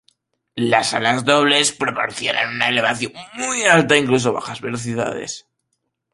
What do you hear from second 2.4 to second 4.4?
una elevación muy alta, incluso a